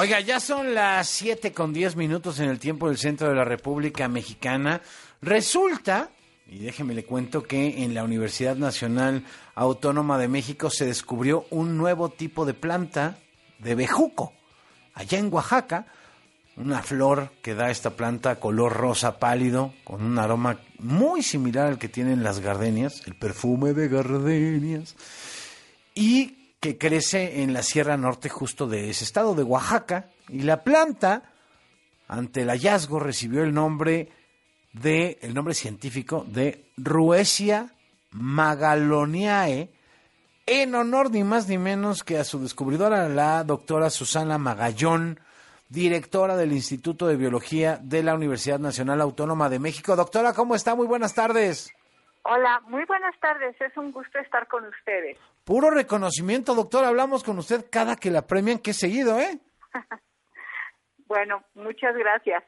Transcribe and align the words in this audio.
Oiga, 0.00 0.20
ya 0.20 0.38
son 0.38 0.74
las 0.74 1.08
7 1.08 1.52
con 1.52 1.72
10 1.72 1.96
minutos 1.96 2.38
en 2.38 2.48
el 2.48 2.60
tiempo 2.60 2.86
del 2.86 2.98
centro 2.98 3.30
de 3.30 3.34
la 3.34 3.44
República 3.44 4.06
Mexicana. 4.06 4.80
Resulta, 5.20 6.10
y 6.46 6.58
déjeme 6.58 6.94
le 6.94 7.04
cuento 7.04 7.42
que 7.42 7.82
en 7.82 7.94
la 7.94 8.04
Universidad 8.04 8.54
Nacional 8.54 9.24
Autónoma 9.56 10.16
de 10.16 10.28
México 10.28 10.70
se 10.70 10.86
descubrió 10.86 11.46
un 11.50 11.76
nuevo 11.76 12.10
tipo 12.10 12.46
de 12.46 12.54
planta 12.54 13.18
de 13.58 13.74
bejuco. 13.74 14.32
Allá 14.94 15.18
en 15.18 15.34
Oaxaca, 15.34 15.86
una 16.56 16.80
flor 16.80 17.32
que 17.42 17.56
da 17.56 17.68
esta 17.68 17.90
planta 17.90 18.38
color 18.38 18.74
rosa 18.74 19.18
pálido, 19.18 19.74
con 19.82 20.04
un 20.04 20.16
aroma 20.20 20.60
muy 20.78 21.24
similar 21.24 21.66
al 21.66 21.78
que 21.80 21.88
tienen 21.88 22.22
las 22.22 22.38
gardenias, 22.38 23.02
el 23.08 23.16
perfume 23.16 23.72
de 23.72 23.88
gardenias, 23.88 24.94
y 25.92 26.37
que 26.60 26.78
crece 26.78 27.42
en 27.42 27.52
la 27.52 27.62
Sierra 27.62 27.96
Norte 27.96 28.28
justo 28.28 28.66
de 28.66 28.90
ese 28.90 29.04
estado, 29.04 29.34
de 29.34 29.42
Oaxaca, 29.42 30.10
y 30.28 30.42
la 30.42 30.64
planta, 30.64 31.22
ante 32.08 32.42
el 32.42 32.48
hallazgo, 32.48 32.98
recibió 32.98 33.42
el 33.42 33.54
nombre 33.54 34.10
de, 34.72 35.18
el 35.22 35.34
nombre 35.34 35.54
científico 35.54 36.26
de 36.28 36.66
Ruesia 36.76 37.74
magaloniae, 38.10 39.70
en 40.46 40.74
honor 40.74 41.10
ni 41.10 41.24
más 41.24 41.46
ni 41.48 41.58
menos 41.58 42.02
que 42.02 42.18
a 42.18 42.24
su 42.24 42.40
descubridora, 42.40 43.08
la 43.08 43.44
doctora 43.44 43.90
Susana 43.90 44.38
Magallón, 44.38 45.20
directora 45.68 46.36
del 46.36 46.52
Instituto 46.52 47.06
de 47.06 47.16
Biología 47.16 47.78
de 47.82 48.02
la 48.02 48.14
Universidad 48.14 48.58
Nacional 48.58 49.02
Autónoma 49.02 49.50
de 49.50 49.58
México. 49.58 49.94
Doctora, 49.94 50.32
¿cómo 50.32 50.54
está? 50.54 50.74
Muy 50.74 50.86
buenas 50.86 51.14
tardes. 51.14 51.70
Hola, 52.30 52.60
muy 52.66 52.84
buenas 52.84 53.18
tardes. 53.20 53.58
Es 53.58 53.74
un 53.78 53.90
gusto 53.90 54.18
estar 54.18 54.46
con 54.48 54.62
ustedes. 54.66 55.16
Puro 55.44 55.70
reconocimiento, 55.70 56.54
doctor. 56.54 56.84
Hablamos 56.84 57.24
con 57.24 57.38
usted 57.38 57.64
cada 57.70 57.96
que 57.96 58.10
la 58.10 58.26
premian, 58.26 58.58
que 58.58 58.74
seguido, 58.74 59.18
¿eh? 59.18 59.38
bueno, 61.06 61.42
muchas 61.54 61.96
gracias. 61.96 62.44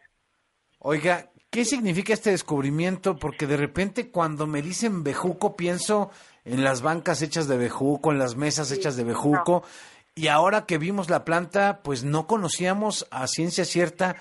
Oiga, 0.80 1.31
¿qué 1.48 1.64
significa 1.64 2.12
este 2.12 2.31
descubrimiento? 2.31 3.17
Porque 3.17 3.47
de 3.47 3.56
repente 3.56 4.11
cuando 4.11 4.47
me 4.47 4.61
dicen 4.61 5.03
bejuco 5.03 5.56
pienso 5.56 6.11
en 6.45 6.62
las 6.62 6.83
bancas 6.83 7.23
hechas 7.23 7.48
de 7.48 7.56
bejuco, 7.56 8.12
en 8.12 8.19
las 8.19 8.36
mesas 8.36 8.70
hechas 8.73 8.97
de 8.97 9.05
bejuco. 9.05 9.62
Y 10.14 10.28
ahora 10.28 10.67
que 10.67 10.77
vimos 10.77 11.08
la 11.08 11.25
planta, 11.25 11.81
pues 11.83 12.05
no 12.05 12.27
conocíamos 12.27 13.08
a 13.11 13.27
ciencia 13.27 13.64
cierta 13.64 14.17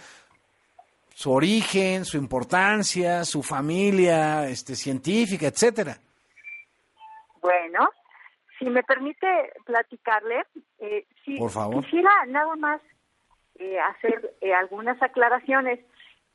su 1.20 1.34
origen, 1.34 2.06
su 2.06 2.16
importancia, 2.16 3.26
su 3.26 3.44
familia 3.44 4.48
este, 4.48 4.74
científica, 4.74 5.48
etcétera. 5.48 5.98
Bueno, 7.42 7.90
si 8.58 8.70
me 8.70 8.84
permite 8.84 9.28
platicarle, 9.66 10.46
eh, 10.80 11.06
si 11.26 11.36
Por 11.38 11.50
favor. 11.50 11.84
quisiera 11.84 12.10
nada 12.28 12.56
más 12.56 12.80
eh, 13.56 13.78
hacer 13.82 14.34
eh, 14.40 14.54
algunas 14.54 15.02
aclaraciones. 15.04 15.82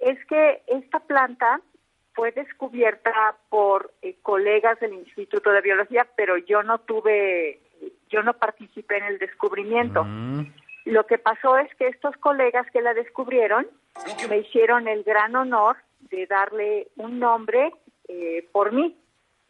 Es 0.01 0.23
que 0.27 0.63
esta 0.67 1.01
planta 1.01 1.63
fue 2.13 2.33
descubierta 2.33 3.39
por 3.49 3.91
eh, 4.03 4.19
colegas 4.21 4.79
del 4.81 4.93
Instituto 4.93 5.51
de 5.51 5.63
Biología, 5.63 6.07
pero 6.15 6.37
yo 6.37 6.63
no 6.63 6.81
tuve, 6.81 7.59
yo 8.11 8.23
no 8.23 8.35
participé 8.35 8.99
en 8.99 9.05
el 9.05 9.19
descubrimiento. 9.19 10.05
Mm. 10.05 10.53
Lo 10.85 11.07
que 11.07 11.19
pasó 11.19 11.57
es 11.59 11.75
que 11.77 11.89
estos 11.89 12.17
colegas 12.19 12.67
que 12.71 12.83
la 12.83 12.93
descubrieron 12.95 13.67
me 14.29 14.39
hicieron 14.39 14.87
el 14.89 15.03
gran 15.05 15.35
honor 15.35 15.77
de 16.11 16.27
darle 16.27 16.89
un 16.97 17.19
nombre 17.19 17.73
eh, 18.09 18.47
por 18.53 18.73
mí. 18.73 18.97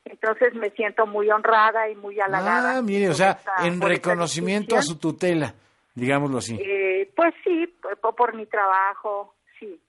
Entonces 0.04 0.54
me 0.54 0.70
siento 0.70 1.06
muy 1.06 1.30
honrada 1.30 1.88
y 1.88 1.94
muy 1.96 2.20
halagada. 2.20 2.76
Ah, 2.78 2.82
mire, 2.82 3.08
o 3.08 3.14
sea, 3.14 3.32
esta- 3.32 3.66
en 3.66 3.80
reconocimiento 3.80 4.76
a 4.76 4.82
su 4.82 4.98
tutela, 4.98 5.54
digámoslo 5.94 6.38
así. 6.38 6.56
Eh, 6.60 7.10
pues 7.16 7.34
sí, 7.42 7.66
por, 8.00 8.14
por 8.14 8.34
mi 8.34 8.46
trabajo, 8.46 9.34
sí. 9.58 9.80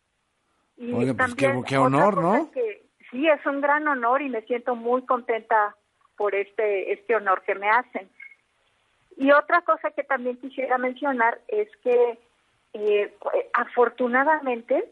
Y 0.77 0.93
Oiga, 0.93 1.13
pues 1.13 1.35
qué- 1.35 1.77
honor, 1.77 2.21
¿no? 2.21 2.49
que- 2.51 2.83
sí, 3.11 3.27
es 3.27 3.45
un 3.45 3.61
gran 3.61 3.87
honor 3.87 4.21
y 4.21 4.29
me 4.29 4.41
siento 4.43 4.75
muy 4.75 5.05
contenta 5.05 5.75
por 6.17 6.33
este, 6.33 6.93
este 6.93 7.15
honor 7.15 7.43
que 7.45 7.55
me 7.55 7.69
hacen. 7.69 8.09
Y 9.17 9.31
otra 9.31 9.61
cosa 9.61 9.91
que 9.91 10.03
también 10.03 10.37
quisiera 10.37 10.77
mencionar 10.77 11.39
es 11.47 11.69
que 11.83 12.19
eh, 12.73 13.13
afortunadamente 13.53 14.89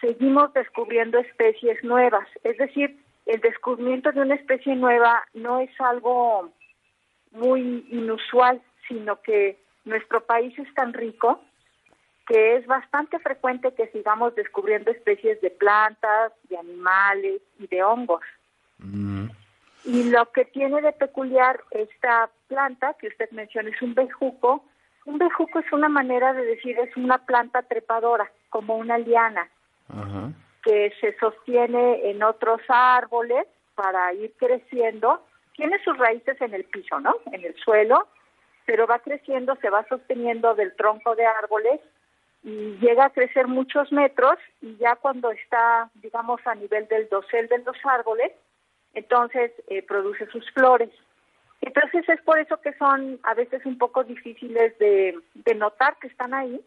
seguimos 0.00 0.52
descubriendo 0.52 1.18
especies 1.18 1.82
nuevas. 1.82 2.28
Es 2.44 2.58
decir, 2.58 2.98
el 3.24 3.40
descubrimiento 3.40 4.12
de 4.12 4.20
una 4.20 4.34
especie 4.34 4.76
nueva 4.76 5.24
no 5.34 5.60
es 5.60 5.70
algo 5.80 6.50
muy 7.32 7.86
inusual, 7.90 8.60
sino 8.88 9.20
que 9.22 9.58
nuestro 9.84 10.24
país 10.24 10.56
es 10.58 10.72
tan 10.74 10.92
rico 10.92 11.40
que 12.26 12.56
es 12.56 12.66
bastante 12.66 13.18
frecuente 13.20 13.72
que 13.74 13.86
sigamos 13.88 14.34
descubriendo 14.34 14.90
especies 14.90 15.40
de 15.40 15.50
plantas, 15.50 16.32
de 16.48 16.58
animales 16.58 17.40
y 17.58 17.68
de 17.68 17.82
hongos. 17.84 18.22
Mm. 18.78 19.28
Y 19.86 20.10
lo 20.10 20.30
que 20.32 20.44
tiene 20.44 20.82
de 20.82 20.92
peculiar 20.92 21.60
esta 21.70 22.28
planta 22.48 22.94
que 22.94 23.06
usted 23.06 23.30
menciona 23.30 23.70
es 23.70 23.80
un 23.80 23.94
bejuco. 23.94 24.64
Un 25.04 25.18
bejuco 25.18 25.60
es 25.60 25.72
una 25.72 25.88
manera 25.88 26.32
de 26.32 26.44
decir, 26.44 26.76
es 26.78 26.96
una 26.96 27.18
planta 27.18 27.62
trepadora, 27.62 28.30
como 28.50 28.76
una 28.76 28.98
liana, 28.98 29.48
Ajá. 29.88 30.32
que 30.64 30.92
se 31.00 31.16
sostiene 31.18 32.10
en 32.10 32.24
otros 32.24 32.60
árboles 32.68 33.46
para 33.76 34.12
ir 34.12 34.32
creciendo. 34.36 35.24
Tiene 35.54 35.78
sus 35.84 35.96
raíces 35.96 36.40
en 36.40 36.52
el 36.52 36.64
piso, 36.64 36.98
¿no? 36.98 37.14
En 37.30 37.44
el 37.44 37.54
suelo, 37.54 38.08
pero 38.64 38.88
va 38.88 38.98
creciendo, 38.98 39.54
se 39.62 39.70
va 39.70 39.86
sosteniendo 39.88 40.56
del 40.56 40.74
tronco 40.74 41.14
de 41.14 41.26
árboles 41.26 41.80
y 42.42 42.76
llega 42.80 43.04
a 43.06 43.10
crecer 43.10 43.46
muchos 43.46 43.92
metros 43.92 44.36
y 44.60 44.76
ya 44.78 44.96
cuando 44.96 45.30
está, 45.30 45.90
digamos, 45.94 46.40
a 46.44 46.56
nivel 46.56 46.88
del 46.88 47.08
dosel 47.08 47.46
de 47.46 47.58
los 47.58 47.76
árboles, 47.84 48.32
entonces 48.96 49.52
eh, 49.68 49.82
produce 49.82 50.26
sus 50.26 50.50
flores. 50.52 50.90
Entonces 51.60 52.08
es 52.08 52.20
por 52.22 52.38
eso 52.38 52.60
que 52.60 52.72
son 52.74 53.18
a 53.22 53.34
veces 53.34 53.64
un 53.64 53.78
poco 53.78 54.04
difíciles 54.04 54.76
de, 54.78 55.16
de 55.34 55.54
notar 55.54 55.96
que 56.00 56.08
están 56.08 56.34
ahí, 56.34 56.60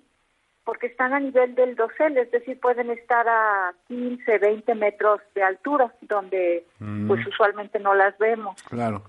porque 0.64 0.88
están 0.88 1.14
a 1.14 1.20
nivel 1.20 1.56
del 1.56 1.76
dosel, 1.76 2.18
es 2.18 2.30
decir, 2.32 2.60
pueden 2.60 2.90
estar 2.92 3.28
a 3.28 3.74
15, 3.88 4.38
20 4.38 4.76
metros 4.76 5.22
de 5.36 5.44
altura, 5.44 5.94
donde 6.02 6.66
Mm. 6.80 7.08
pues 7.08 7.26
usualmente 7.28 7.80
no 7.80 7.94
las 7.94 8.18
vemos. 8.20 8.62
Claro. 8.64 9.02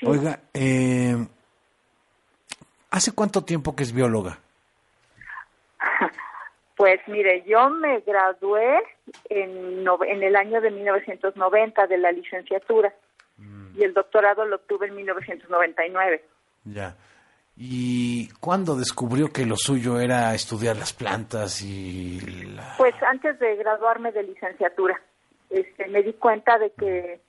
Sí. 0.00 0.06
Oiga, 0.06 0.40
eh, 0.54 1.16
¿hace 2.90 3.12
cuánto 3.12 3.44
tiempo 3.44 3.74
que 3.76 3.82
es 3.82 3.92
bióloga? 3.92 4.38
Pues 6.78 7.00
mire, 7.08 7.42
yo 7.46 7.68
me 7.70 8.00
gradué 8.00 8.78
en, 9.28 9.84
no- 9.84 9.98
en 10.02 10.22
el 10.22 10.34
año 10.36 10.60
de 10.62 10.70
1990 10.70 11.86
de 11.88 11.98
la 11.98 12.10
licenciatura 12.12 12.94
y 13.76 13.82
el 13.84 13.92
doctorado 13.94 14.44
lo 14.46 14.56
obtuve 14.56 14.86
en 14.86 14.94
1999. 14.96 16.24
Ya. 16.64 16.96
¿Y 17.56 18.28
cuándo 18.40 18.76
descubrió 18.76 19.28
que 19.32 19.44
lo 19.44 19.56
suyo 19.56 20.00
era 20.00 20.32
estudiar 20.34 20.76
las 20.76 20.92
plantas 20.92 21.60
y 21.62 22.20
la... 22.54 22.74
Pues 22.78 22.94
antes 23.02 23.38
de 23.40 23.56
graduarme 23.56 24.12
de 24.12 24.22
licenciatura, 24.22 25.00
este, 25.50 25.88
me 25.88 26.02
di 26.04 26.12
cuenta 26.12 26.58
de 26.58 26.70
que 26.70 27.20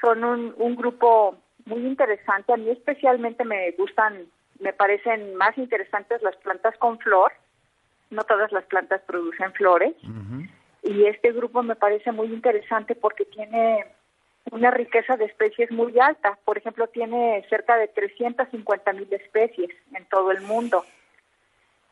son 0.00 0.24
un, 0.24 0.54
un 0.58 0.74
grupo 0.76 1.36
muy 1.66 1.86
interesante. 1.86 2.52
A 2.52 2.56
mí 2.56 2.70
especialmente 2.70 3.44
me 3.44 3.70
gustan, 3.72 4.26
me 4.58 4.72
parecen 4.72 5.36
más 5.36 5.56
interesantes 5.58 6.20
las 6.22 6.34
plantas 6.36 6.76
con 6.78 6.98
flor. 6.98 7.30
No 8.10 8.22
todas 8.24 8.52
las 8.52 8.64
plantas 8.64 9.02
producen 9.02 9.52
flores. 9.52 9.94
Y 10.82 11.04
este 11.04 11.32
grupo 11.32 11.62
me 11.62 11.76
parece 11.76 12.12
muy 12.12 12.28
interesante 12.28 12.94
porque 12.94 13.24
tiene 13.24 13.84
una 14.50 14.70
riqueza 14.70 15.16
de 15.16 15.26
especies 15.26 15.70
muy 15.70 15.98
alta. 15.98 16.38
Por 16.44 16.58
ejemplo, 16.58 16.86
tiene 16.88 17.44
cerca 17.50 17.76
de 17.76 17.88
350 17.88 18.92
mil 18.92 19.12
especies 19.12 19.70
en 19.94 20.04
todo 20.06 20.30
el 20.30 20.40
mundo. 20.42 20.84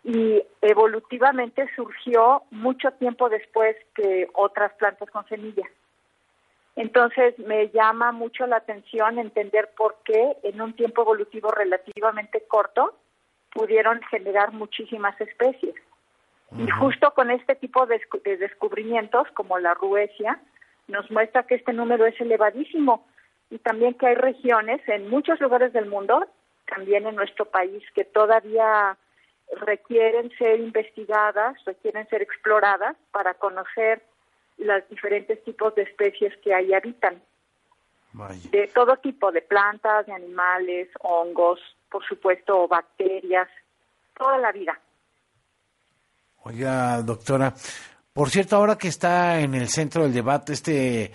Y 0.04 0.42
evolutivamente 0.62 1.68
surgió 1.74 2.44
mucho 2.50 2.92
tiempo 2.92 3.28
después 3.28 3.76
que 3.94 4.28
otras 4.34 4.72
plantas 4.74 5.10
con 5.10 5.26
semilla. 5.28 5.64
Entonces 6.76 7.38
me 7.38 7.70
llama 7.70 8.12
mucho 8.12 8.46
la 8.46 8.58
atención 8.58 9.18
entender 9.18 9.70
por 9.76 9.96
qué 10.04 10.36
en 10.42 10.60
un 10.60 10.74
tiempo 10.74 11.02
evolutivo 11.02 11.50
relativamente 11.50 12.44
corto 12.46 12.94
pudieron 13.50 14.02
generar 14.10 14.52
muchísimas 14.52 15.18
especies. 15.18 15.74
Y 16.56 16.70
justo 16.70 17.12
con 17.12 17.30
este 17.30 17.56
tipo 17.56 17.86
de, 17.86 18.00
descu- 18.00 18.22
de 18.22 18.36
descubrimientos, 18.36 19.28
como 19.32 19.58
la 19.58 19.74
ruesia, 19.74 20.40
nos 20.86 21.10
muestra 21.10 21.42
que 21.44 21.56
este 21.56 21.72
número 21.72 22.06
es 22.06 22.18
elevadísimo 22.20 23.06
y 23.50 23.58
también 23.58 23.94
que 23.94 24.06
hay 24.06 24.14
regiones 24.14 24.80
en 24.88 25.10
muchos 25.10 25.40
lugares 25.40 25.72
del 25.72 25.86
mundo, 25.86 26.26
también 26.66 27.06
en 27.06 27.16
nuestro 27.16 27.46
país, 27.46 27.82
que 27.94 28.04
todavía 28.04 28.96
requieren 29.60 30.30
ser 30.38 30.60
investigadas, 30.60 31.56
requieren 31.64 32.08
ser 32.08 32.22
exploradas 32.22 32.96
para 33.10 33.34
conocer 33.34 34.02
los 34.58 34.88
diferentes 34.88 35.42
tipos 35.44 35.74
de 35.74 35.82
especies 35.82 36.36
que 36.38 36.54
ahí 36.54 36.72
habitan, 36.72 37.20
Vaya. 38.12 38.50
de 38.50 38.68
todo 38.68 38.96
tipo, 38.96 39.30
de 39.32 39.42
plantas, 39.42 40.06
de 40.06 40.12
animales, 40.12 40.88
hongos, 41.00 41.60
por 41.90 42.04
supuesto, 42.04 42.66
bacterias, 42.66 43.48
toda 44.16 44.38
la 44.38 44.52
vida. 44.52 44.80
Oiga, 46.46 47.02
doctora, 47.02 47.52
por 48.12 48.30
cierto, 48.30 48.54
ahora 48.54 48.78
que 48.78 48.86
está 48.86 49.40
en 49.40 49.56
el 49.56 49.68
centro 49.68 50.04
del 50.04 50.14
debate 50.14 50.52
este 50.52 51.10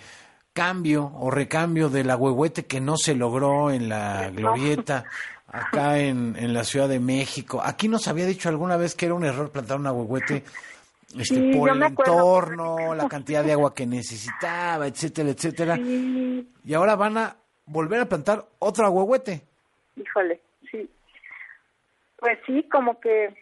cambio 0.52 1.10
o 1.20 1.30
recambio 1.30 1.88
del 1.88 2.10
agüehuete 2.10 2.66
que 2.66 2.82
no 2.82 2.98
se 2.98 3.14
logró 3.14 3.70
en 3.70 3.88
la 3.88 4.28
glorieta 4.28 5.04
acá 5.48 5.98
en, 5.98 6.36
en 6.36 6.52
la 6.52 6.64
Ciudad 6.64 6.86
de 6.86 7.00
México. 7.00 7.62
Aquí 7.64 7.88
nos 7.88 8.08
había 8.08 8.26
dicho 8.26 8.50
alguna 8.50 8.76
vez 8.76 8.94
que 8.94 9.06
era 9.06 9.14
un 9.14 9.24
error 9.24 9.50
plantar 9.50 9.78
un 9.78 9.86
agüehuete 9.86 10.44
este, 11.18 11.56
por 11.56 11.70
el 11.70 11.82
entorno, 11.82 12.94
la 12.94 13.08
cantidad 13.08 13.42
de 13.42 13.52
agua 13.52 13.74
que 13.74 13.86
necesitaba, 13.86 14.86
etcétera, 14.86 15.30
etcétera. 15.30 15.78
Y 15.78 16.74
ahora 16.74 16.94
van 16.94 17.16
a 17.16 17.36
volver 17.64 18.00
a 18.00 18.04
plantar 18.06 18.44
otro 18.58 18.84
agüehuete. 18.84 19.40
Híjole, 19.96 20.42
sí. 20.70 20.90
Pues 22.18 22.38
sí, 22.46 22.68
como 22.70 23.00
que 23.00 23.34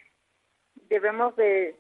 debemos 0.88 1.34
de 1.36 1.79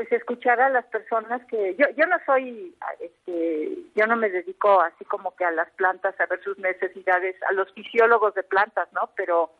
pues 0.00 0.12
escuchar 0.12 0.58
a 0.62 0.70
las 0.70 0.86
personas 0.86 1.44
que 1.44 1.76
yo 1.76 1.84
yo 1.94 2.06
no 2.06 2.16
soy 2.24 2.74
este 3.00 3.76
yo 3.94 4.06
no 4.06 4.16
me 4.16 4.30
dedico 4.30 4.80
así 4.80 5.04
como 5.04 5.36
que 5.36 5.44
a 5.44 5.50
las 5.50 5.68
plantas 5.72 6.18
a 6.18 6.24
ver 6.24 6.42
sus 6.42 6.56
necesidades 6.56 7.36
a 7.50 7.52
los 7.52 7.70
fisiólogos 7.74 8.34
de 8.34 8.42
plantas 8.42 8.90
no 8.94 9.10
pero 9.14 9.50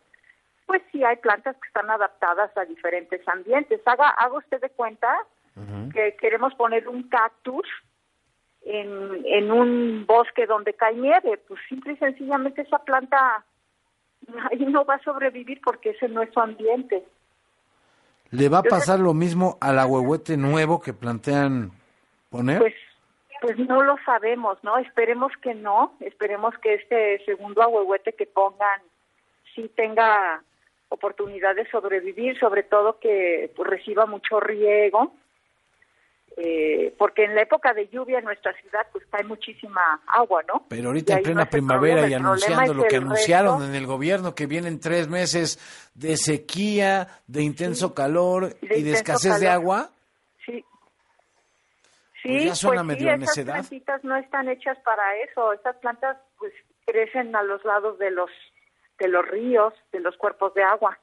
pues 0.65 0.81
sí 0.91 1.05
hay 1.05 1.17
plantas 1.17 1.57
que 1.61 1.67
están 1.69 1.91
adaptadas 1.91 2.57
a 2.57 2.65
diferentes 2.65 3.21
ambientes. 3.29 3.83
Haga 3.85 4.09
haga 4.09 4.39
usted 4.39 4.63
de 4.63 4.71
cuenta 4.71 5.15
que 5.93 6.17
queremos 6.19 6.55
poner 6.55 6.89
un 6.89 7.03
cactus 7.11 7.69
en, 8.63 9.21
en 9.27 9.53
un 9.53 10.07
bosque 10.07 10.47
donde 10.47 10.73
cae 10.73 10.95
nieve. 10.95 11.37
Pues 11.49 11.61
simple 11.69 11.93
y 11.93 11.97
sencillamente 11.97 12.63
esa 12.63 12.79
planta 12.79 13.45
ahí 14.51 14.65
no 14.65 14.87
va 14.87 14.95
a 14.95 15.03
sobrevivir 15.03 15.61
porque 15.63 15.91
ese 15.91 16.09
no 16.09 16.23
es 16.23 16.33
su 16.33 16.41
ambiente 16.41 17.05
¿Le 18.31 18.49
va 18.49 18.59
a 18.59 18.63
pasar 18.63 19.01
lo 19.01 19.13
mismo 19.13 19.59
al 19.61 19.79
ahuehuete 19.79 20.37
nuevo 20.37 20.81
que 20.81 20.93
plantean 20.93 21.73
poner? 22.31 22.59
Pues, 22.59 22.75
pues 23.41 23.59
no 23.59 23.83
lo 23.83 23.97
sabemos, 24.05 24.59
¿no? 24.63 24.79
Esperemos 24.79 25.33
que 25.43 25.55
no, 25.55 25.95
esperemos 26.01 26.55
que 26.59 26.75
este 26.75 27.25
segundo 27.25 27.63
ahuehuete 27.63 28.13
que 28.13 28.27
pongan 28.27 28.81
sí 29.55 29.71
tenga 29.75 30.43
oportunidad 30.91 31.57
de 31.57 31.69
sobrevivir, 31.71 32.39
sobre 32.39 32.63
todo 32.63 32.99
que 33.01 33.53
pues, 33.57 33.69
reciba 33.69 34.07
mucho 34.07 34.39
riego 34.39 35.13
eh, 36.43 36.95
porque 36.97 37.25
en 37.25 37.35
la 37.35 37.43
época 37.43 37.75
de 37.75 37.89
lluvia 37.89 38.19
en 38.19 38.25
nuestra 38.25 38.55
ciudad 38.55 38.87
pues 38.93 39.05
cae 39.11 39.25
muchísima 39.25 40.01
agua, 40.07 40.43
¿no? 40.49 40.65
Pero 40.69 40.89
ahorita 40.89 41.19
en 41.19 41.23
plena 41.23 41.45
primavera 41.45 42.09
y 42.09 42.15
anunciando 42.15 42.73
lo 42.73 42.85
que 42.85 42.97
anunciaron 42.97 43.63
en 43.63 43.75
el 43.75 43.87
gobierno, 43.87 44.35
que 44.35 44.47
vienen 44.47 44.81
tres 44.81 45.09
meses 45.09 45.59
de 45.95 46.17
sequía, 46.17 47.09
de 47.27 47.43
intenso 47.43 47.95
calor 47.95 48.57
y 48.63 48.83
de 48.83 48.93
escasez 48.93 49.39
de 49.39 49.49
agua. 49.49 49.91
Sí. 50.47 50.65
Sí, 52.23 52.47
pues, 52.47 52.59
suena 52.59 52.85
pues 52.85 53.03
esas 53.03 53.45
plantitas 53.45 54.03
no 54.05 54.17
están 54.17 54.49
hechas 54.49 54.79
para 54.79 55.03
eso. 55.19 55.53
Estas 55.53 55.77
plantas 55.77 56.17
pues 56.39 56.55
crecen 56.87 57.37
a 57.37 57.43
los 57.43 57.63
lados 57.67 57.99
de 57.99 58.11
los 58.13 58.31
de 58.99 59.09
los 59.09 59.29
ríos, 59.29 59.75
de 59.93 60.01
los 60.01 60.17
cuerpos 60.17 60.55
de 60.55 60.63
agua 60.63 60.99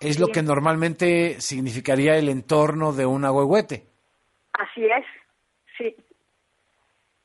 es 0.00 0.18
lo 0.18 0.28
que 0.28 0.42
normalmente 0.42 1.40
significaría 1.40 2.16
el 2.16 2.28
entorno 2.28 2.92
de 2.92 3.06
un 3.06 3.24
agüehuete. 3.24 3.86
Así 4.52 4.84
es, 4.84 5.04
sí. 5.76 5.96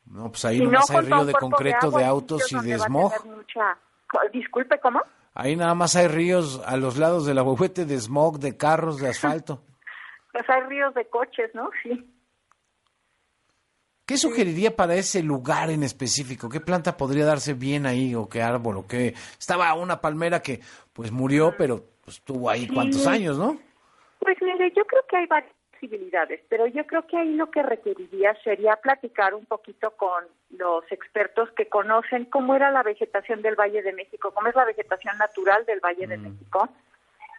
No, 0.05 0.29
pues 0.29 0.43
ahí 0.45 0.59
nomás 0.59 0.89
hay 0.89 1.01
río 1.01 1.25
de 1.25 1.33
concreto, 1.33 1.91
de, 1.91 2.03
autos 2.03 2.51
y 2.51 2.59
de 2.59 2.77
smog. 2.77 3.13
Disculpe, 4.33 4.79
¿cómo? 4.79 5.01
Ahí 5.33 5.55
nada 5.55 5.73
más 5.73 5.95
hay 5.95 6.07
ríos 6.07 6.61
a 6.65 6.75
los 6.75 6.97
lados 6.97 7.25
del 7.25 7.37
agüehuete 7.37 7.85
de 7.85 7.95
smog, 7.97 8.39
de 8.39 8.57
carros, 8.57 8.99
de 8.99 9.09
asfalto. 9.09 9.63
pues 10.33 10.49
hay 10.49 10.61
ríos 10.63 10.93
de 10.93 11.07
coches, 11.07 11.51
¿no? 11.53 11.69
Sí. 11.81 12.05
¿Qué 14.05 14.17
sugeriría 14.17 14.75
para 14.75 14.95
ese 14.95 15.23
lugar 15.23 15.69
en 15.69 15.83
específico? 15.83 16.49
¿Qué 16.49 16.59
planta 16.59 16.97
podría 16.97 17.23
darse 17.23 17.53
bien 17.53 17.85
ahí 17.85 18.13
o 18.13 18.27
qué 18.27 18.41
árbol 18.41 18.77
o 18.77 18.87
qué? 18.87 19.13
Estaba 19.39 19.73
una 19.75 20.01
palmera 20.01 20.41
que 20.41 20.59
pues 20.91 21.13
murió, 21.13 21.55
pero 21.57 21.85
pues 22.11 22.17
estuvo 22.19 22.49
ahí 22.49 22.67
cuántos 22.67 23.07
años, 23.07 23.37
¿no? 23.37 23.57
Pues 24.19 24.37
mire, 24.41 24.71
yo 24.75 24.85
creo 24.85 25.01
que 25.07 25.15
hay 25.15 25.27
varias 25.27 25.53
posibilidades, 25.71 26.41
pero 26.49 26.67
yo 26.67 26.85
creo 26.85 27.07
que 27.07 27.17
ahí 27.17 27.33
lo 27.35 27.49
que 27.49 27.63
requeriría 27.63 28.35
sería 28.43 28.75
platicar 28.75 29.33
un 29.33 29.45
poquito 29.45 29.91
con 29.91 30.25
los 30.49 30.83
expertos 30.91 31.49
que 31.51 31.67
conocen 31.67 32.25
cómo 32.25 32.53
era 32.53 32.69
la 32.69 32.83
vegetación 32.83 33.41
del 33.41 33.55
Valle 33.55 33.81
de 33.81 33.93
México, 33.93 34.31
cómo 34.33 34.47
es 34.49 34.55
la 34.55 34.65
vegetación 34.65 35.17
natural 35.17 35.65
del 35.65 35.79
Valle 35.79 36.05
de 36.05 36.17
mm. 36.17 36.21
México 36.21 36.69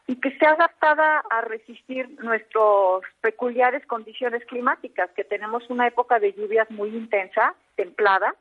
y 0.06 0.16
que 0.16 0.30
esté 0.30 0.46
adaptada 0.46 1.22
a 1.30 1.42
resistir 1.42 2.08
nuestras 2.22 3.02
peculiares 3.20 3.84
condiciones 3.86 4.44
climáticas, 4.46 5.10
que 5.10 5.22
tenemos 5.22 5.68
una 5.68 5.86
época 5.86 6.18
de 6.18 6.32
lluvias 6.32 6.68
muy 6.70 6.88
intensa, 6.88 7.54
templada, 7.76 8.34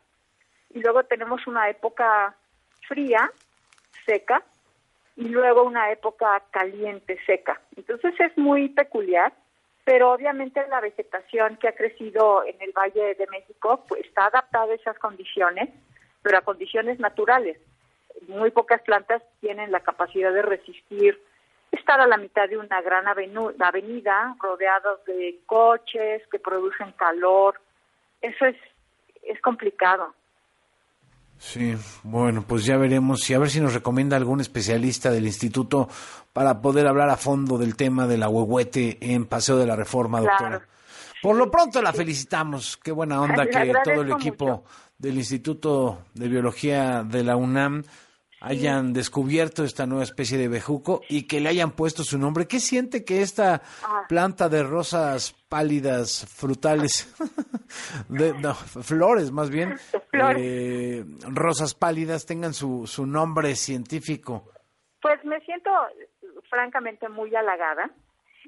y 0.74 0.80
luego 0.80 1.04
tenemos 1.04 1.46
una 1.46 1.70
época 1.70 2.36
fría, 2.88 3.30
seca, 4.06 4.42
y 5.16 5.28
luego 5.28 5.64
una 5.64 5.92
época 5.92 6.42
caliente, 6.52 7.20
seca. 7.26 7.62
Entonces 7.76 8.14
es 8.20 8.38
muy 8.38 8.70
peculiar, 8.70 9.34
pero 9.84 10.12
obviamente 10.12 10.66
la 10.70 10.80
vegetación 10.80 11.58
que 11.58 11.68
ha 11.68 11.76
crecido 11.76 12.44
en 12.46 12.56
el 12.62 12.72
Valle 12.72 13.16
de 13.16 13.28
México 13.28 13.84
pues, 13.88 14.06
está 14.06 14.28
adaptada 14.28 14.72
a 14.72 14.76
esas 14.76 14.98
condiciones, 15.00 15.70
pero 16.22 16.38
a 16.38 16.42
condiciones 16.42 17.00
naturales. 17.00 17.58
Muy 18.28 18.52
pocas 18.52 18.82
plantas 18.82 19.22
tienen 19.40 19.72
la 19.72 19.80
capacidad 19.80 20.32
de 20.34 20.42
resistir 20.42 21.20
estar 21.72 22.02
a 22.02 22.08
la 22.08 22.18
mitad 22.18 22.50
de 22.50 22.58
una 22.58 22.82
gran 22.82 23.08
avenida 23.08 24.36
rodeados 24.40 25.04
de 25.06 25.40
coches 25.46 26.22
que 26.28 26.40
producen 26.40 26.92
calor. 26.94 27.60
Eso 28.22 28.46
es, 28.46 28.58
es 29.24 29.42
complicado. 29.42 30.14
Sí, 31.44 31.76
bueno, 32.04 32.46
pues 32.48 32.66
ya 32.66 32.78
veremos 32.78 33.28
y 33.28 33.34
a 33.34 33.40
ver 33.40 33.50
si 33.50 33.60
nos 33.60 33.74
recomienda 33.74 34.16
algún 34.16 34.42
especialista 34.42 35.10
del 35.10 35.26
instituto 35.26 35.90
para 36.34 36.62
poder 36.62 36.86
hablar 36.86 37.10
a 37.10 37.18
fondo 37.18 37.58
del 37.58 37.76
tema 37.76 38.06
del 38.06 38.22
ahuehuete 38.22 39.00
en 39.02 39.26
Paseo 39.26 39.58
de 39.58 39.66
la 39.66 39.76
Reforma, 39.76 40.22
doctora. 40.22 40.62
Por 41.20 41.36
lo 41.36 41.50
pronto 41.50 41.82
la 41.82 41.94
felicitamos, 41.94 42.78
qué 42.78 42.92
buena 42.92 43.20
onda 43.24 43.48
que 43.48 43.74
todo 43.84 44.04
el 44.04 44.12
equipo 44.12 44.66
del 45.00 45.18
Instituto 45.18 46.04
de 46.14 46.28
Biología 46.28 47.04
de 47.04 47.24
la 47.24 47.36
UNAM 47.36 47.84
hayan 48.42 48.92
descubierto 48.92 49.64
esta 49.64 49.86
nueva 49.86 50.04
especie 50.04 50.38
de 50.38 50.48
bejuco 50.48 51.02
y 51.08 51.28
que 51.28 51.40
le 51.40 51.50
hayan 51.50 51.72
puesto 51.72 52.04
su 52.04 52.18
nombre. 52.18 52.48
¿Qué 52.48 52.60
siente 52.60 53.06
que 53.06 53.22
esta 53.22 53.62
ah. 53.84 54.06
planta 54.10 54.50
de 54.50 54.64
rosas 54.64 55.34
pálidas, 55.48 56.26
frutales, 56.36 57.14
de, 58.10 58.34
flores 58.82 59.32
más 59.32 59.50
bien, 59.52 59.76
eh, 60.38 61.06
rosas 61.30 61.76
pálidas 61.76 62.26
tengan 62.26 62.54
su, 62.54 62.88
su 62.88 63.06
nombre 63.06 63.56
científico? 63.56 64.50
Pues 65.02 65.24
me 65.24 65.40
siento 65.42 65.70
francamente 66.50 67.08
muy 67.10 67.34
halagada. 67.36 67.92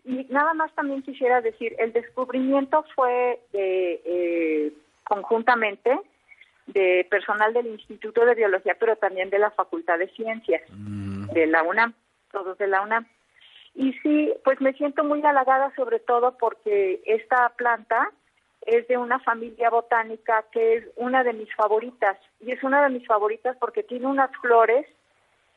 Y 0.06 0.26
nada 0.26 0.54
más 0.54 0.74
también 0.74 1.02
quisiera 1.04 1.40
decir, 1.40 1.76
el 1.78 1.94
descubrimiento 1.94 2.84
fue 2.96 3.40
eh, 3.54 4.74
conjuntamente 5.06 5.98
de 6.68 7.06
personal 7.10 7.54
del 7.54 7.68
Instituto 7.68 8.26
de 8.26 8.36
Biología, 8.36 8.76
pero 8.80 8.96
también 8.96 9.30
de 9.30 9.40
la 9.40 9.52
Facultad 9.52 10.00
de 10.00 10.08
Ciencias 10.10 10.62
mm. 10.70 11.28
de 11.34 11.48
la 11.48 11.64
UNAM, 11.64 11.94
todos 12.32 12.58
de 12.58 12.68
la 12.68 12.82
UNAM. 12.82 13.08
Y 13.76 13.94
sí, 14.00 14.34
pues 14.44 14.62
me 14.62 14.74
siento 14.74 15.04
muy 15.04 15.24
halagada 15.26 15.74
sobre 15.76 16.00
todo 16.00 16.38
porque 16.38 17.02
esta 17.06 17.50
planta 17.50 18.12
es 18.66 18.88
de 18.88 18.98
una 18.98 19.20
familia 19.20 19.70
botánica 19.70 20.46
que 20.52 20.76
es 20.76 20.86
una 20.96 21.24
de 21.24 21.34
mis 21.34 21.54
favoritas. 21.56 22.18
Y 22.40 22.52
es 22.52 22.64
una 22.64 22.82
de 22.84 22.90
mis 22.90 23.06
favoritas 23.08 23.58
porque 23.60 23.84
tiene 23.84 24.08
unas 24.08 24.32
flores 24.38 24.86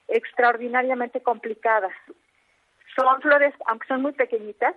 extraordinariamente 0.09 1.21
complicadas. 1.23 1.93
Son 2.97 3.21
flores, 3.21 3.55
aunque 3.67 3.87
son 3.87 4.03
muy 4.03 4.13
pequeñitas, 4.13 4.75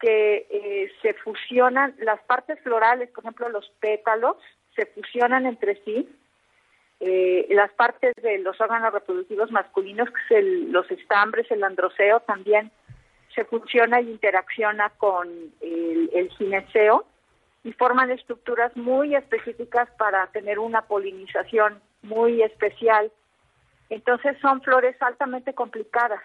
que 0.00 0.46
eh, 0.50 0.92
se 1.00 1.14
fusionan 1.14 1.94
las 1.98 2.20
partes 2.22 2.60
florales, 2.60 3.08
por 3.10 3.24
ejemplo, 3.24 3.48
los 3.48 3.68
pétalos, 3.80 4.36
se 4.74 4.86
fusionan 4.86 5.46
entre 5.46 5.76
sí. 5.84 6.08
Eh, 7.00 7.46
las 7.50 7.72
partes 7.72 8.14
de 8.22 8.38
los 8.38 8.60
órganos 8.60 8.92
reproductivos 8.92 9.50
masculinos, 9.50 10.08
que 10.28 10.38
es 10.38 10.44
los 10.70 10.88
estambres, 10.90 11.50
el 11.50 11.64
androceo, 11.64 12.20
también 12.20 12.70
se 13.34 13.44
fusiona 13.44 14.00
y 14.00 14.10
interacciona 14.10 14.90
con 14.90 15.28
el, 15.60 16.10
el 16.12 16.30
gineceo 16.30 17.04
y 17.64 17.72
forman 17.72 18.10
estructuras 18.10 18.76
muy 18.76 19.14
específicas 19.14 19.88
para 19.98 20.26
tener 20.28 20.58
una 20.58 20.82
polinización 20.82 21.80
muy 22.02 22.42
especial. 22.42 23.10
Entonces 23.88 24.36
son 24.40 24.62
flores 24.62 24.96
altamente 25.00 25.54
complicadas. 25.54 26.22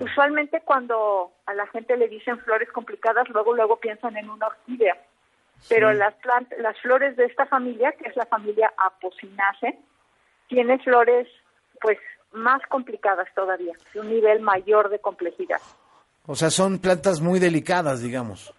Usualmente 0.00 0.60
cuando 0.60 1.32
a 1.46 1.54
la 1.54 1.66
gente 1.68 1.96
le 1.96 2.08
dicen 2.08 2.38
flores 2.40 2.70
complicadas, 2.72 3.28
luego 3.30 3.54
luego 3.54 3.76
piensan 3.76 4.16
en 4.16 4.28
una 4.28 4.48
orquídea. 4.48 4.96
Pero 5.68 5.92
las 5.92 6.14
plantas, 6.14 6.58
las 6.58 6.78
flores 6.80 7.16
de 7.16 7.26
esta 7.26 7.46
familia, 7.46 7.92
que 7.92 8.08
es 8.08 8.16
la 8.16 8.26
familia 8.26 8.72
Apocynaceae, 8.76 9.78
tiene 10.48 10.78
flores 10.78 11.28
pues 11.80 11.98
más 12.32 12.60
complicadas 12.68 13.28
todavía, 13.34 13.74
de 13.92 14.00
un 14.00 14.08
nivel 14.08 14.40
mayor 14.40 14.88
de 14.88 14.98
complejidad. 14.98 15.60
O 16.26 16.34
sea, 16.34 16.50
son 16.50 16.78
plantas 16.78 17.20
muy 17.20 17.38
delicadas, 17.38 18.02
digamos. 18.02 18.54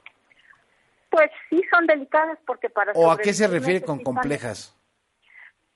Pues 1.09 1.31
sí 1.49 1.61
son 1.71 1.87
delicadas 1.87 2.37
porque 2.45 2.69
para... 2.69 2.91
¿O 2.93 3.11
a 3.11 3.17
qué 3.17 3.33
se 3.33 3.47
refiere 3.47 3.81
con 3.81 3.99
complejas? 3.99 4.75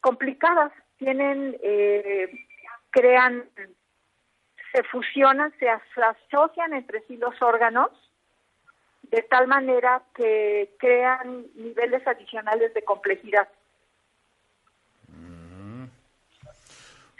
Complicadas, 0.01 0.71
tienen, 0.97 1.57
eh, 1.63 2.29
crean, 2.89 3.43
se 4.71 4.83
fusionan, 4.83 5.53
se 5.59 5.69
asocian 5.69 6.73
entre 6.73 7.01
sí 7.07 7.17
los 7.17 7.39
órganos 7.41 7.89
de 9.13 9.21
tal 9.21 9.47
manera 9.47 10.01
que 10.15 10.73
crean 10.79 11.45
niveles 11.53 12.05
adicionales 12.07 12.73
de 12.73 12.83
complejidad. 12.83 13.47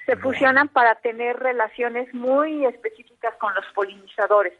Se 0.07 0.17
fusionan 0.17 0.69
para 0.69 0.95
tener 0.95 1.37
relaciones 1.37 2.11
muy 2.15 2.65
específicas 2.65 3.35
con 3.39 3.53
los 3.53 3.63
polinizadores. 3.75 4.53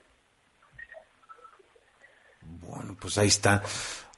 Bueno, 2.67 2.95
pues 3.01 3.17
ahí 3.17 3.27
está. 3.27 3.63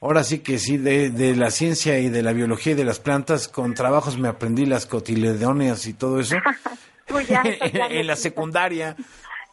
Ahora 0.02 0.22
sí 0.22 0.42
que 0.42 0.58
sí, 0.58 0.76
de, 0.76 1.08
de, 1.08 1.34
la 1.34 1.50
ciencia 1.50 1.98
y 1.98 2.10
de 2.10 2.22
la 2.22 2.34
biología 2.34 2.74
y 2.74 2.76
de 2.76 2.84
las 2.84 3.00
plantas, 3.00 3.48
con 3.48 3.72
trabajos 3.72 4.18
me 4.18 4.28
aprendí 4.28 4.66
las 4.66 4.84
cotiledóneas 4.84 5.86
y 5.86 5.94
todo 5.94 6.20
eso. 6.20 6.36
ya, 7.28 7.42
en 7.88 8.06
la 8.06 8.14
secundaria. 8.14 8.94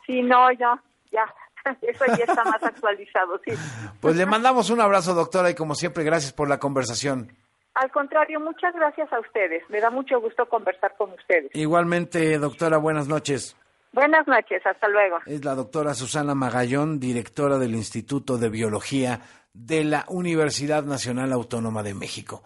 Sí, 0.05 0.21
no, 0.21 0.51
ya, 0.51 0.77
ya. 1.13 1.33
Eso 1.81 2.05
ya 2.07 2.25
está 2.25 2.43
más 2.43 2.63
actualizado, 2.63 3.39
sí. 3.45 3.53
Pues 3.99 4.15
le 4.15 4.25
mandamos 4.25 4.69
un 4.69 4.81
abrazo, 4.81 5.13
doctora, 5.13 5.49
y 5.49 5.55
como 5.55 5.75
siempre, 5.75 6.03
gracias 6.03 6.33
por 6.33 6.49
la 6.49 6.59
conversación. 6.59 7.31
Al 7.75 7.91
contrario, 7.91 8.39
muchas 8.39 8.73
gracias 8.75 9.11
a 9.11 9.19
ustedes. 9.19 9.63
Me 9.69 9.79
da 9.79 9.89
mucho 9.89 10.19
gusto 10.21 10.47
conversar 10.47 10.95
con 10.97 11.11
ustedes. 11.11 11.49
Igualmente, 11.53 12.37
doctora, 12.37 12.77
buenas 12.77 13.07
noches. 13.07 13.55
Buenas 13.93 14.27
noches, 14.27 14.65
hasta 14.65 14.87
luego. 14.87 15.17
Es 15.25 15.45
la 15.45 15.53
doctora 15.53 15.93
Susana 15.93 16.33
Magallón, 16.33 16.99
directora 16.99 17.59
del 17.59 17.75
Instituto 17.75 18.37
de 18.37 18.49
Biología 18.49 19.21
de 19.53 19.83
la 19.83 20.05
Universidad 20.07 20.83
Nacional 20.83 21.31
Autónoma 21.31 21.83
de 21.83 21.93
México. 21.93 22.41